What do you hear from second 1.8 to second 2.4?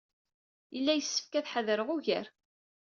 ugar.